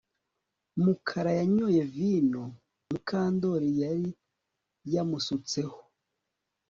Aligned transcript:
Mukara 0.83 1.31
yanyoye 1.39 1.81
vino 1.93 2.43
Mukandoli 2.89 3.69
yari 3.81 4.07
yamusutseho 4.93 5.77